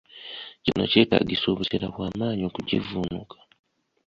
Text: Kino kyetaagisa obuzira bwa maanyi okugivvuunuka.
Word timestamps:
Kino 0.63 0.83
kyetaagisa 0.91 1.45
obuzira 1.53 1.85
bwa 1.93 2.07
maanyi 2.19 2.43
okugivvuunuka. 2.49 3.37